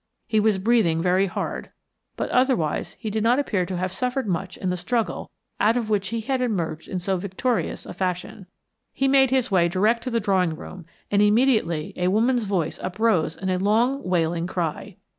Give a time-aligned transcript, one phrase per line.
[0.25, 1.69] He was breathing very hard,
[2.17, 5.91] but otherwise he did not appear to have suffered much in the struggle out of
[5.91, 8.47] which he had emerged in so victorious a fashion.
[8.91, 13.35] He made his way direct to the drawing room, and immediately a woman's voice uprose
[13.37, 14.97] in a long wailing cry.